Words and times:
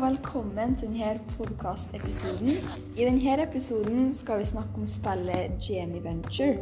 og 0.00 0.06
velkommen 0.06 0.76
til 0.80 0.88
denne 0.88 1.20
podkastepisoden. 1.36 2.54
I 2.96 3.04
denne 3.04 3.34
episoden 3.42 4.14
skal 4.16 4.38
vi 4.40 4.46
snakke 4.48 4.80
om 4.80 4.86
spillet 4.88 5.60
Jamie 5.60 6.00
Venture. 6.04 6.54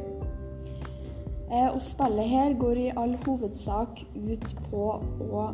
Eh, 1.46 1.68
og 1.70 1.78
spillet 1.82 2.26
her 2.28 2.56
går 2.58 2.80
i 2.82 2.88
all 2.96 3.14
hovedsak 3.26 4.02
ut 4.16 4.56
på 4.64 4.82
å 5.22 5.44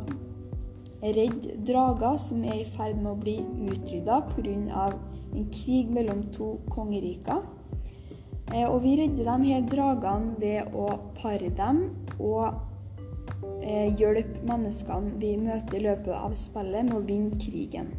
redde 1.03 1.59
drager 1.69 2.17
som 2.25 2.45
er 2.45 2.63
i 2.63 2.71
ferd 2.77 3.03
med 3.03 3.11
å 3.13 3.21
bli 3.21 3.37
utrydda 3.69 4.21
pga. 4.33 4.93
en 5.35 5.51
krig 5.53 5.91
mellom 5.91 6.23
to 6.33 6.59
kongeriker. 6.71 7.43
Eh, 8.55 8.69
og 8.71 8.83
vi 8.83 8.97
redder 9.03 9.37
de 9.37 9.53
her 9.53 9.61
dragene 9.61 10.35
ved 10.39 10.75
å 10.75 10.89
pare 11.21 11.51
dem 11.51 11.91
og 12.19 12.55
eh, 13.63 13.95
hjelpe 13.99 14.43
menneskene 14.49 15.15
vi 15.21 15.35
møter 15.41 15.79
i 15.79 15.85
løpet 15.87 16.15
av 16.17 16.37
spillet, 16.39 16.89
med 16.89 16.99
å 16.99 17.05
vinne 17.07 17.41
krigen. 17.41 17.93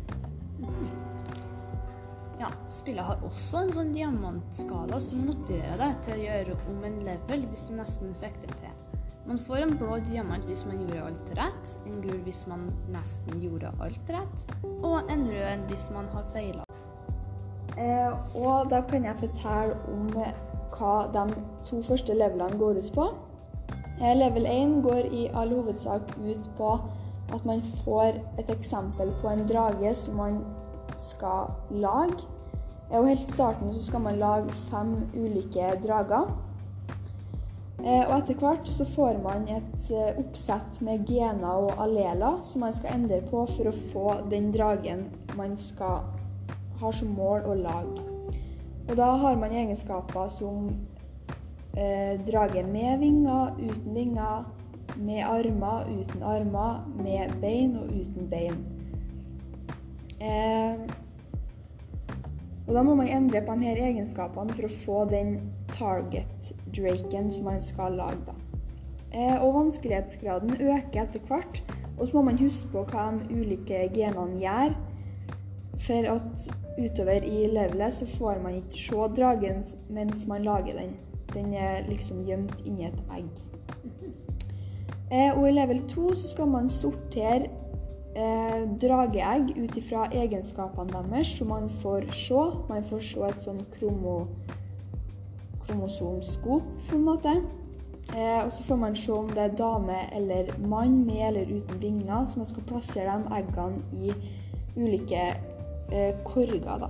Ja, 2.40 2.50
spillet 2.70 3.08
har 3.08 3.22
også 3.26 3.64
en 3.64 3.72
sånn 3.74 3.94
diamantskala 3.96 5.00
som 5.02 5.24
motiverer 5.30 5.80
deg 5.82 6.02
til 6.06 6.18
å 6.18 6.24
gjøre 6.26 6.58
om 6.72 6.84
en 6.90 6.98
level 7.08 7.46
hvis 7.52 7.70
du 7.70 7.78
nesten 7.80 8.12
fikk 8.22 8.42
det 8.44 8.58
til. 8.60 8.74
Man 9.26 9.40
får 9.42 9.64
en 9.64 9.78
blå 9.80 9.96
diamant 10.06 10.46
hvis 10.46 10.66
man 10.70 10.84
gjorde 10.84 11.06
alt 11.08 11.32
rett, 11.40 11.72
en 11.90 12.02
gul 12.04 12.20
hvis 12.28 12.44
man 12.46 12.68
nesten 12.94 13.40
gjorde 13.42 13.72
alt 13.82 14.12
rett, 14.14 14.44
og 14.84 15.10
en 15.10 15.26
rød 15.32 15.64
hvis 15.72 15.88
man 15.96 16.12
har 16.14 16.28
feila. 16.36 16.66
Eh, 17.76 18.38
og 18.38 18.70
da 18.70 18.84
kan 18.86 19.08
jeg 19.08 19.18
fortelle 19.24 19.80
om 19.92 20.06
hva 20.76 20.94
de 21.16 21.24
to 21.66 21.82
første 21.84 22.14
levelene 22.14 22.60
går 22.62 22.84
ut 22.84 22.92
på. 22.96 23.08
Eh, 24.02 24.18
level 24.18 24.46
1 24.46 24.82
går 24.84 25.06
i 25.14 25.30
all 25.34 25.54
hovedsak 25.56 26.02
ut 26.28 26.50
på 26.58 26.80
at 27.34 27.46
man 27.46 27.62
får 27.62 28.18
et 28.40 28.50
eksempel 28.50 29.14
på 29.22 29.30
en 29.32 29.46
drage 29.48 29.94
som 29.96 30.18
man 30.20 30.42
skal 30.98 31.54
lage. 31.72 32.28
Eh, 32.92 33.00
og 33.00 33.08
helt 33.08 33.30
i 33.30 33.32
starten 33.32 33.72
så 33.72 33.86
skal 33.86 34.02
man 34.02 34.20
lage 34.20 34.52
fem 34.52 34.96
ulike 35.16 35.70
drager. 35.86 36.28
Eh, 37.86 38.04
og 38.10 38.18
etter 38.18 38.36
hvert 38.40 38.68
så 38.68 38.86
får 38.86 39.22
man 39.24 39.48
et 39.48 39.88
oppsett 40.20 40.82
med 40.82 41.08
gener 41.08 41.48
og 41.48 41.80
alleler 41.80 42.42
som 42.44 42.66
man 42.68 42.74
skal 42.74 42.98
endre 42.98 43.22
på 43.30 43.46
for 43.46 43.70
å 43.72 43.78
få 43.94 44.18
den 44.30 44.52
dragen 44.52 45.08
man 45.38 45.56
skal 45.58 46.04
ha 46.82 46.92
som 46.92 47.16
mål 47.16 47.48
å 47.48 47.56
lage. 47.64 48.04
Og 48.90 48.98
da 48.98 49.16
har 49.24 49.40
man 49.40 49.56
egenskaper 49.56 50.28
som 50.30 50.68
eh, 51.78 52.20
drage 52.28 52.64
med 52.68 53.00
vinger, 53.00 53.56
uten 53.60 53.96
vinger, 53.96 54.46
med 54.98 55.24
armer, 55.26 55.90
uten 56.02 56.24
armer, 56.24 56.86
med 57.04 57.36
bein 57.42 57.76
og 57.78 57.92
uten 57.92 58.30
bein. 58.30 58.62
Eh, 60.22 60.80
og 62.66 62.74
da 62.74 62.82
må 62.82 62.96
man 62.98 63.12
endre 63.12 63.44
på 63.46 63.54
de 63.60 63.68
her 63.68 63.84
egenskapene 63.92 64.56
for 64.58 64.66
å 64.66 64.74
få 64.74 65.04
den 65.12 65.36
target-draken 65.76 67.30
som 67.32 67.52
man 67.52 67.62
skal 67.62 68.00
lage. 68.00 68.24
da. 68.26 68.34
Eh, 69.14 69.44
og 69.44 69.54
vanskelighetsgraden 69.54 70.58
øker 70.60 71.04
etter 71.04 71.20
hvert. 71.28 71.62
Og 71.98 72.08
så 72.08 72.18
må 72.18 72.22
man 72.22 72.40
huske 72.40 72.68
på 72.74 72.84
hva 72.90 73.12
de 73.16 73.38
ulike 73.38 73.86
genene 73.94 74.42
gjør. 74.42 74.76
For 75.86 76.08
at 76.16 76.50
utover 76.80 77.24
i 77.24 77.46
levelet 77.52 77.94
så 77.94 78.08
får 78.18 78.42
man 78.44 78.58
ikke 78.60 78.82
se 78.82 79.08
dragen 79.16 79.64
mens 79.90 80.26
man 80.28 80.44
lager 80.44 80.80
den. 80.80 80.96
Den 81.36 81.54
er 81.54 81.84
liksom 81.90 82.24
gjemt 82.26 82.64
inni 82.66 82.88
et 82.88 83.02
egg. 83.14 83.30
Eh, 85.12 85.38
og 85.38 85.46
i 85.50 85.54
level 85.54 85.84
2 85.90 86.14
så 86.14 86.32
skal 86.32 86.48
man 86.50 86.70
sortere 86.70 87.50
eh, 88.16 88.64
drageegg 88.82 89.52
ut 89.58 89.78
ifra 89.78 90.08
egenskapene 90.16 91.04
deres, 91.12 91.36
så 91.38 91.46
man 91.46 91.70
får 91.70 92.08
se. 92.14 92.46
Man 92.70 92.88
får 92.90 93.04
se 93.06 93.28
et 93.28 93.44
sånn 93.44 93.62
kromo, 93.76 94.16
kromosomskop, 95.66 96.66
på 96.90 96.98
en 96.98 97.06
måte. 97.06 97.36
Eh, 98.16 98.46
og 98.46 98.52
så 98.54 98.64
får 98.64 98.82
man 98.82 98.96
se 98.96 99.12
om 99.14 99.30
det 99.30 99.44
er 99.44 99.58
dame 99.58 99.98
eller 100.16 100.52
mann 100.68 101.04
med 101.06 101.28
eller 101.28 101.58
uten 101.58 101.82
vinger, 101.82 102.26
så 102.26 102.42
man 102.42 102.50
skal 102.50 102.68
plassere 102.70 103.18
de 103.18 103.40
eggene 103.40 103.82
i 103.94 104.14
ulike 104.78 105.26
eh, 105.92 106.14
korger. 106.24 106.80
da. 106.80 106.90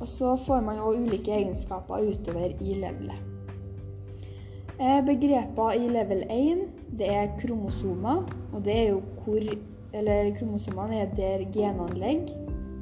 Og 0.00 0.08
så 0.08 0.36
får 0.36 0.60
man 0.60 0.80
òg 0.80 1.04
ulike 1.06 1.32
egenskaper 1.32 2.02
utover 2.10 2.56
i 2.60 2.74
levelet. 2.80 3.33
Begreper 4.78 5.76
i 5.78 5.86
level 5.88 6.24
1 6.30 6.64
det 6.98 7.06
er 7.14 7.28
kromosomer, 7.38 8.24
og 8.52 8.64
det 8.64 8.78
er 8.78 8.88
jo 8.90 9.02
hvor 9.24 9.40
Eller 9.94 10.34
kromosomene 10.34 10.96
er 10.96 11.14
der 11.14 11.44
genene 11.52 11.94
ligger. 11.94 12.34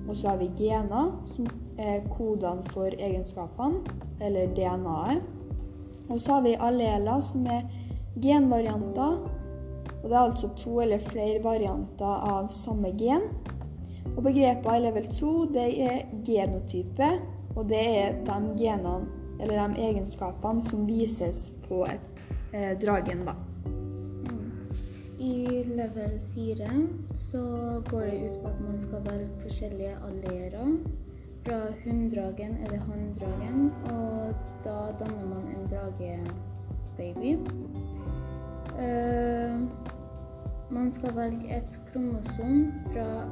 Og 0.08 0.16
så 0.16 0.28
har 0.28 0.36
vi 0.36 0.50
gener, 0.56 1.22
som 1.26 1.46
er 1.78 2.00
kodene 2.16 2.64
for 2.66 2.88
egenskapene, 2.98 3.82
eller 4.20 4.46
DNA-et. 4.56 5.22
Og 6.08 6.20
så 6.20 6.32
har 6.32 6.40
vi 6.40 6.56
alleler, 6.60 7.20
som 7.20 7.46
er 7.46 7.62
genvarianter. 8.22 9.28
Og 10.02 10.08
det 10.08 10.12
er 10.12 10.18
altså 10.18 10.48
to 10.56 10.80
eller 10.80 10.98
flere 10.98 11.44
varianter 11.44 12.24
av 12.32 12.48
samme 12.48 12.94
gen. 12.98 13.28
Og 14.16 14.22
begrepene 14.22 14.76
i 14.76 14.86
level 14.86 15.12
2 15.12 15.44
det 15.52 15.68
er 15.82 15.98
genotype, 16.26 17.10
og 17.56 17.68
det 17.68 17.84
er 17.98 18.16
de 18.24 18.40
genene 18.58 19.21
eller 19.42 19.68
de 19.68 19.82
egenskapene 19.82 20.62
som 20.62 20.86
vises 20.86 21.52
på 21.68 21.84
et, 21.84 22.22
eh, 22.52 22.78
dragen. 22.78 23.26
da. 23.26 23.34
I 25.22 25.64
level 25.64 26.20
4 26.34 26.88
så 27.14 27.42
går 27.90 28.00
det 28.00 28.24
ut 28.24 28.42
på 28.42 28.48
at 28.48 28.60
man 28.60 28.80
skal 28.80 28.98
velge 29.10 29.30
forskjellige 29.42 29.96
allierer. 30.08 30.78
Fra 31.44 31.58
hunndragen 31.84 32.56
eller 32.64 32.78
hanndragen, 32.78 33.72
og 33.84 34.34
da 34.64 34.76
danner 34.98 35.26
man 35.26 35.42
en 35.42 35.68
dragebaby. 35.70 37.38
Uh, 38.78 39.68
man 40.70 40.92
skal 40.92 41.16
velge 41.16 41.56
et 41.56 41.80
kromosom 41.92 42.72
fra 42.92 43.24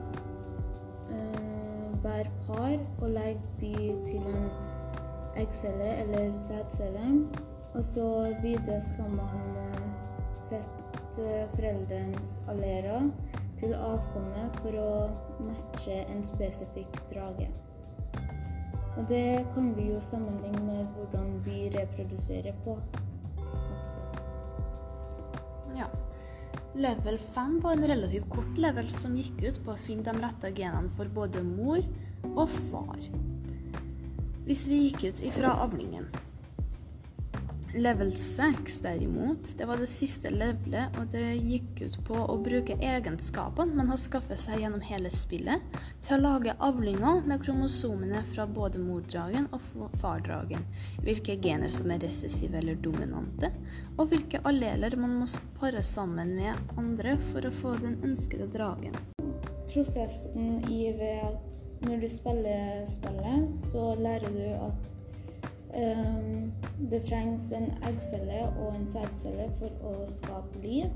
uh, 1.10 2.00
hver 2.00 2.24
par 2.46 2.78
og 3.02 3.10
legge 3.10 3.40
de 3.60 3.74
til 4.06 4.16
en 4.16 4.50
eggcelle 5.36 5.94
eller 6.02 6.30
sædcelle. 6.32 7.06
Og 7.74 7.84
så 7.84 8.36
videre 8.42 8.80
skal 8.80 9.10
man 9.14 9.56
uh, 9.56 9.90
sette 10.48 11.46
foreldrenes 11.54 12.40
allerer 12.48 13.10
til 13.60 13.74
avkommet 13.76 14.56
for 14.62 14.76
å 14.80 14.92
matche 15.44 16.00
en 16.08 16.24
spesifikk 16.26 16.96
drage. 17.12 17.50
Og 18.96 19.06
det 19.08 19.44
kan 19.54 19.70
vi 19.76 19.90
jo 19.92 20.00
sammenligne 20.02 20.62
med 20.66 20.86
hvordan 20.96 21.36
vi 21.44 21.68
reproduserer 21.76 22.56
på. 22.64 22.76
Også. 23.38 24.02
Ja. 25.76 25.86
Level 26.74 27.18
5 27.18 27.60
var 27.62 27.78
en 27.78 27.88
relativt 27.90 28.28
kort 28.30 28.58
level 28.58 28.86
som 28.90 29.16
gikk 29.18 29.42
ut 29.42 29.60
på 29.64 29.74
å 29.74 29.82
finne 29.86 30.06
de 30.06 30.22
rette 30.22 30.52
genene 30.54 30.90
for 30.98 31.10
både 31.14 31.42
mor 31.46 31.82
og 32.34 32.46
far. 32.70 32.98
Hvis 34.50 34.64
vi 34.66 34.78
gikk 34.82 35.04
ut 35.04 35.20
ifra 35.22 35.52
avlingen. 35.62 36.08
Level 37.74 38.08
6 38.16 38.78
derimot, 38.82 39.52
det 39.58 39.68
var 39.70 39.78
det 39.78 39.86
siste 39.86 40.32
levelet, 40.34 40.96
og 40.98 41.12
det 41.12 41.36
gikk 41.36 41.84
ut 41.84 41.98
på 42.08 42.16
å 42.18 42.34
bruke 42.42 42.74
egenskapene 42.82 43.78
man 43.78 43.92
har 43.92 44.00
skaffet 44.02 44.42
seg 44.42 44.64
gjennom 44.64 44.82
hele 44.88 45.12
spillet, 45.14 45.62
til 46.02 46.16
å 46.16 46.24
lage 46.24 46.56
avlinger 46.58 47.22
med 47.30 47.44
kromosomene 47.44 48.24
fra 48.32 48.48
både 48.50 48.82
mordragen 48.82 49.46
og 49.54 49.70
fardragen, 50.02 50.66
hvilke 51.06 51.38
gener 51.38 51.70
som 51.70 51.94
er 51.94 52.02
recessive 52.02 52.58
eller 52.58 52.82
dominante, 52.82 53.52
og 54.00 54.10
hvilke 54.10 54.42
alleler 54.50 54.98
man 54.98 55.14
må 55.22 55.30
pare 55.62 55.86
sammen 55.86 56.34
med 56.42 56.74
andre 56.74 57.14
for 57.30 57.46
å 57.46 57.54
få 57.62 57.78
den 57.86 58.00
ønskede 58.02 58.50
dragen. 58.50 58.98
Prosessen 59.70 60.64
i 60.70 60.80
ved 60.98 61.20
at 61.30 61.60
når 61.86 62.00
du 62.02 62.08
spiller 62.10 62.86
spillet, 62.90 63.56
så 63.70 63.94
lærer 63.98 64.32
du 64.34 64.46
at 64.66 64.96
Um, 65.74 66.52
det 66.90 67.02
trengs 67.02 67.52
en 67.52 67.68
eggcelle 67.86 68.40
og 68.58 68.74
en 68.74 68.88
sædcelle 68.90 69.46
for 69.60 69.84
å 69.86 69.92
skape 70.10 70.62
liv. 70.64 70.88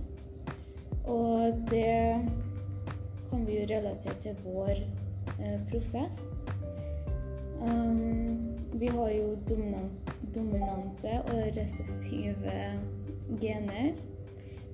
Og 1.06 1.60
det 1.70 2.26
kan 3.28 3.44
vi 3.46 3.60
jo 3.60 3.68
relatere 3.70 4.16
til 4.24 4.40
vår 4.42 4.80
eh, 5.38 5.60
prosess. 5.70 6.24
Um, 7.60 8.56
vi 8.74 8.90
har 8.90 9.12
jo 9.14 9.36
dominante 10.34 11.20
og 11.30 11.54
recessive 11.54 12.56
gener 13.40 13.94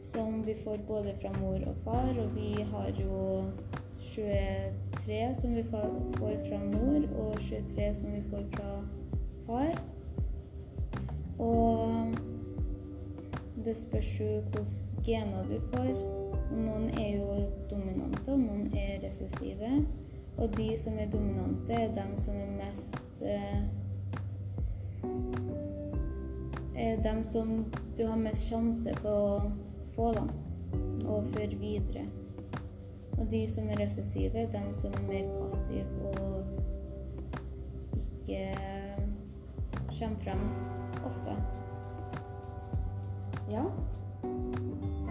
som 0.00 0.40
vi 0.46 0.54
får 0.64 0.80
både 0.88 1.12
fra 1.20 1.34
mor 1.42 1.60
og 1.66 1.76
far. 1.84 2.14
Og 2.16 2.32
vi 2.38 2.54
har 2.72 2.88
jo 2.96 3.44
23 4.00 5.34
som 5.34 5.54
vi 5.54 5.62
får 5.62 5.90
fra 6.48 6.58
mor, 6.64 7.06
og 7.18 7.38
23 7.40 7.94
som 7.94 8.12
vi 8.12 8.22
får 8.30 8.44
fra 8.54 8.72
far. 9.46 9.82
Og 11.38 12.14
det 13.64 13.76
spørs 13.76 14.20
jo 14.20 14.24
hvilke 14.24 15.04
gener 15.04 15.46
du 15.48 15.60
får. 15.72 15.90
Noen 16.50 16.88
er 16.98 17.16
jo 17.16 17.26
dominante, 17.70 18.32
og 18.32 18.40
noen 18.40 18.66
er 18.76 19.00
recessive. 19.04 19.70
Og 20.36 20.56
de 20.56 20.78
som 20.78 20.98
er 20.98 21.10
dominante, 21.10 21.72
er 21.72 21.94
dem 21.94 22.16
som 22.18 22.34
er 22.34 22.56
mest 22.56 23.22
eh, 23.22 23.60
Er 26.80 27.02
dem 27.02 27.24
som 27.24 27.64
du 27.98 28.06
har 28.06 28.16
mest 28.16 28.48
sjanse 28.48 28.94
for 29.02 29.10
å 29.10 29.50
få, 29.92 30.12
dem, 30.16 30.30
Og 31.04 31.28
føre 31.34 31.58
videre. 31.60 32.19
Og 33.20 33.30
de 33.30 33.44
som 33.50 33.68
er 33.68 33.82
recessive, 33.84 34.46
de 34.52 34.62
som 34.72 34.94
er 34.96 35.06
mer 35.08 35.26
passive 35.36 36.12
og 36.20 36.44
ikke 37.96 38.44
kommer 39.98 40.16
frem 40.24 40.38
ofte. 41.06 41.36
Ja. 43.50 43.64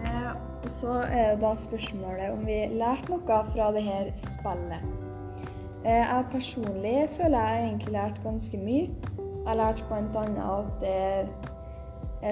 Eh, 0.00 0.32
og 0.64 0.70
så 0.70 0.92
er 0.92 1.30
det 1.34 1.42
da 1.42 1.54
spørsmålet 1.54 2.32
om 2.32 2.46
vi 2.46 2.58
lærte 2.72 3.12
noe 3.12 3.44
fra 3.52 3.70
det 3.76 3.82
her 3.86 4.10
spillet. 4.16 4.82
Eh, 5.84 6.02
jeg 6.02 6.24
personlig 6.32 7.08
føler 7.16 7.38
jeg 7.38 7.64
egentlig 7.68 7.92
lært 7.92 8.20
ganske 8.22 8.58
mye. 8.58 8.88
Jeg 9.18 9.46
har 9.46 9.56
lært 9.56 9.84
bl.a. 9.88 10.58
at 10.58 10.72
det 10.80 10.94
er 10.96 11.28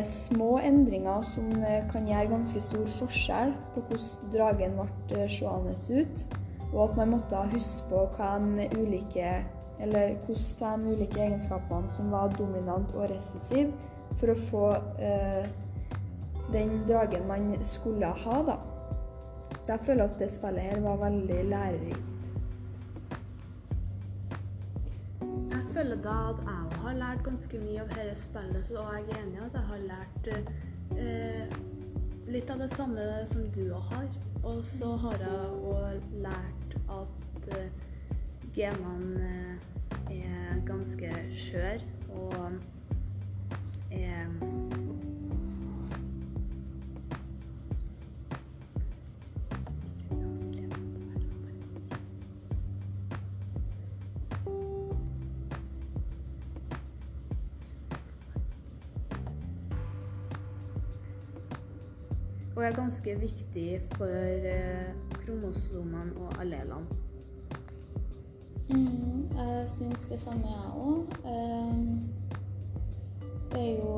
små 0.05 0.59
endringer 0.59 1.23
som 1.25 1.49
eh, 1.65 1.85
kan 1.93 2.09
gjøre 2.09 2.33
ganske 2.33 2.61
stor 2.61 2.89
forskjell 2.99 3.55
på 3.75 3.85
hvordan 3.89 4.33
dragen 4.35 4.75
ble 4.77 5.23
eh, 5.23 5.31
seende 5.33 5.77
ut, 6.03 6.25
og 6.75 6.83
at 6.85 6.99
man 6.99 7.15
måtte 7.15 7.45
huske 7.55 7.89
på 7.89 8.03
hva 8.19 8.35
de 8.43 8.69
ulike 8.77 9.31
eller 9.81 10.19
hvordan 10.27 10.85
de 10.85 10.97
ulike 10.97 11.23
egenskapene 11.23 11.93
som 11.95 12.11
var 12.13 12.35
dominant 12.37 12.93
og 12.99 13.09
recessiv, 13.13 13.73
for 14.19 14.33
å 14.33 14.39
få 14.49 14.67
eh, 14.99 15.49
den 16.53 16.83
dragen 16.89 17.29
man 17.29 17.53
skulle 17.65 18.13
ha, 18.25 18.43
da. 18.45 18.59
Så 19.59 19.73
jeg 19.75 19.87
føler 19.89 20.05
at 20.05 20.21
det 20.21 20.31
spillet 20.33 20.69
her 20.69 20.81
var 20.85 21.01
veldig 21.01 21.45
lærerikt. 21.49 22.18
Da 26.09 26.29
at 26.31 26.41
jeg 26.73 26.81
har 26.83 26.95
lært 26.97 27.25
ganske 27.27 27.61
mye 27.61 27.83
av 27.83 27.91
dette 27.93 28.15
spillet, 28.17 28.67
så 28.67 28.85
jeg 28.95 29.05
er 29.09 29.21
enig 29.23 29.37
i 29.37 29.45
at 29.45 29.57
jeg 29.59 29.67
har 29.71 29.83
lært 29.91 30.31
eh, 31.05 31.59
litt 32.33 32.53
av 32.53 32.63
det 32.65 32.71
samme 32.73 33.05
som 33.29 33.45
du 33.53 33.67
har. 33.91 34.09
Og 34.47 34.63
så 34.65 34.95
har 35.03 35.21
jeg 35.21 35.59
òg 35.73 36.13
lært 36.25 36.77
at 36.95 37.51
eh, 37.59 37.69
genene 38.57 39.29
eh, 39.29 40.21
er 40.21 40.63
ganske 40.69 41.13
skjøre 41.35 41.81
og 42.15 42.35
er 43.93 44.68
Og 62.59 62.65
er 62.65 62.73
ganske 62.75 63.21
viktig 63.21 63.81
for 63.93 64.07
eh, 64.07 64.91
kromosomene 65.13 66.11
og 66.17 66.41
allelene. 66.41 66.87
Mm, 68.69 69.29
jeg 69.37 69.69
syns 69.69 70.03
det 70.11 70.19
samme, 70.21 70.49
jeg 70.49 70.73
òg. 70.75 71.07
det 73.53 73.61
er 73.63 73.77
jo 73.79 73.95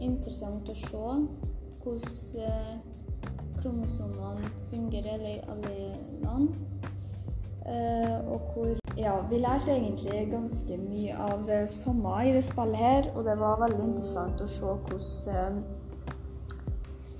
interessant 0.00 0.70
å 0.70 0.76
se 0.78 1.02
hvordan 1.82 2.46
eh, 2.46 2.70
kromosomene 3.58 4.52
fungerer 4.70 5.26
i 5.32 5.34
allelene. 5.50 6.54
Eh, 7.66 8.30
og 8.30 8.40
hvor 8.54 8.76
Ja, 8.96 9.18
vi 9.30 9.42
lærte 9.42 9.74
egentlig 9.74 10.30
ganske 10.30 10.76
mye 10.76 11.18
av 11.18 11.44
det 11.48 11.70
samme 11.70 12.14
i 12.28 12.32
det 12.32 12.44
spillet 12.44 12.76
her, 12.76 13.10
og 13.14 13.24
det 13.24 13.38
var 13.38 13.60
veldig 13.66 13.84
interessant 13.90 14.40
å 14.40 14.46
se 14.46 14.66
hvordan 14.86 15.62
eh, 15.64 15.79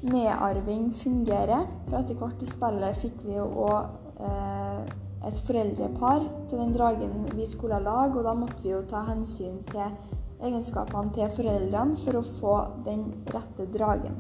nedarving 0.02 0.91
fungerer. 0.97 1.67
For 1.88 2.00
etter 2.00 2.19
hvert 2.20 2.43
i 2.43 2.49
spillet 2.49 3.00
fikk 3.02 3.20
vi 3.26 3.37
jo 3.37 3.47
òg 3.67 4.25
eh, 4.25 4.82
et 5.29 5.41
foreldrepar 5.47 6.25
til 6.49 6.62
den 6.62 6.73
dragen 6.73 7.26
vi 7.37 7.47
skulle 7.47 7.81
lage, 7.85 8.19
og 8.19 8.25
da 8.25 8.35
måtte 8.35 8.62
vi 8.62 8.73
jo 8.73 8.81
ta 8.88 9.05
hensyn 9.08 9.61
til 9.69 9.93
egenskapene 10.41 11.12
til 11.12 11.32
foreldrene 11.37 11.99
for 12.00 12.20
å 12.20 12.29
få 12.41 12.56
den 12.87 13.05
rette 13.35 13.69
dragen. 13.75 14.17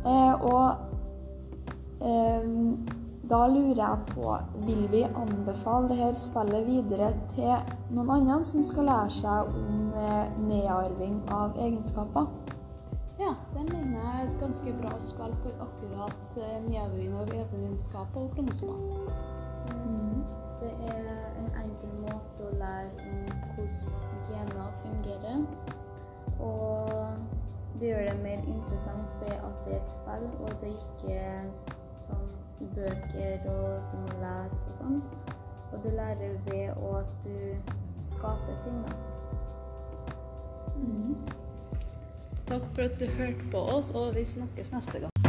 Eh, 0.00 0.44
og 0.48 2.00
eh, 2.00 2.46
da 3.30 3.40
lurer 3.46 3.82
jeg 3.82 4.06
på, 4.14 4.30
vil 4.64 4.86
vi 4.90 5.02
anbefale 5.04 5.92
dette 5.92 6.16
spillet 6.18 6.64
videre 6.66 7.12
til 7.34 7.52
noen 7.92 8.14
andre 8.16 8.40
som 8.48 8.64
skal 8.66 8.88
lære 8.88 9.12
seg 9.20 9.52
om 9.52 9.92
eh, 10.00 10.40
nedarving 10.48 11.20
av 11.36 11.60
egenskaper? 11.60 12.32
Ganske 14.40 14.72
bra 14.82 14.92
spill 15.00 15.34
for 15.42 15.52
akkurat 15.66 16.36
eh, 16.36 16.56
og 16.64 16.76
av 16.80 17.54
egenskaper 17.54 18.20
og 18.20 18.30
kromosomer. 18.34 19.10
Mm. 19.70 20.24
Det 20.60 20.72
er 20.92 21.10
en 21.40 21.50
enkel 21.64 21.92
måte 22.04 22.46
å 22.48 22.54
lære 22.60 23.04
om 23.10 23.20
hvordan 23.54 24.24
gener 24.28 24.72
fungerer. 24.82 25.44
Og 26.40 26.90
det 27.80 27.88
gjør 27.88 28.08
det 28.08 28.22
mer 28.22 28.40
interessant 28.54 29.16
ved 29.20 29.32
at 29.32 29.60
det 29.66 29.74
er 29.76 29.82
et 29.82 29.90
spill, 29.90 30.26
og 30.40 30.50
det 30.60 30.72
ikke 30.76 31.14
er 31.16 31.44
sånn 32.00 32.32
bøker 32.76 33.46
og 33.48 33.92
du 33.92 33.96
må 34.04 34.18
lese 34.20 34.64
og 34.68 34.80
sånt. 34.80 35.36
Og 35.72 35.84
du 35.84 35.88
lærer 35.94 36.36
ved 36.48 36.72
at 36.92 37.12
du 37.24 37.36
skaper 37.96 38.56
ting, 38.64 38.82
da. 38.84 38.96
Takk 42.50 42.62
for 42.74 42.82
at 42.82 43.00
du 43.00 43.06
hørte 43.06 43.44
på 43.50 43.58
oss, 43.58 43.90
og 43.94 44.14
vi 44.16 44.24
snakkes 44.24 44.72
neste 44.72 44.98
gang. 44.98 45.19